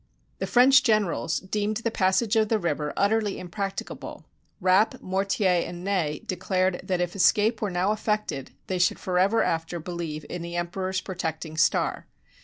The 0.39 0.47
French 0.47 0.81
generals 0.81 1.39
deemed 1.41 1.77
the 1.77 1.91
passage 1.91 2.35
of 2.35 2.49
the 2.49 2.57
river 2.57 2.91
utterly 2.97 3.37
impracticable. 3.37 4.25
Rapp, 4.59 4.99
Mortier, 4.99 5.61
and 5.63 5.83
Ney 5.83 6.21
de 6.25 6.35
clared 6.35 6.81
that, 6.83 6.99
if 7.01 7.15
escape 7.15 7.61
were 7.61 7.69
now 7.69 7.91
effected, 7.91 8.49
they 8.65 8.79
should 8.79 8.97
for 8.97 9.19
ever 9.19 9.43
after 9.43 9.79
believe 9.79 10.25
in 10.27 10.41
the 10.41 10.55
emperor's 10.55 11.01
protecting 11.01 11.55
star. 11.55 12.07